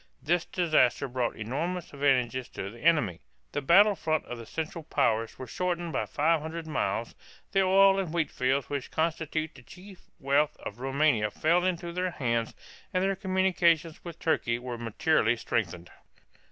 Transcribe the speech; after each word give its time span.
This 0.23 0.45
disaster 0.45 1.07
brought 1.07 1.35
enormous 1.35 1.93
advantages 1.93 2.49
to 2.49 2.71
the 2.71 2.79
enemy. 2.79 3.21
The 3.51 3.61
battle 3.61 3.93
front 3.93 4.25
of 4.25 4.39
the 4.39 4.47
Central 4.47 4.83
Powers 4.85 5.37
was 5.37 5.51
shortened 5.51 5.93
by 5.93 6.07
five 6.07 6.41
hundred 6.41 6.65
miles, 6.65 7.13
the 7.51 7.61
oil 7.61 7.99
and 7.99 8.11
wheat 8.11 8.31
fields 8.31 8.67
which 8.67 8.89
constitute 8.89 9.53
the 9.53 9.61
chief 9.61 10.01
wealth 10.19 10.57
of 10.57 10.79
Roumania 10.79 11.29
fell 11.29 11.63
into 11.63 11.91
their 11.93 12.09
hands, 12.09 12.55
and 12.91 13.03
their 13.03 13.15
communications 13.15 14.03
with 14.03 14.17
Turkey 14.17 14.57
were 14.57 14.75
materially 14.79 15.35
strengthened. 15.37 15.91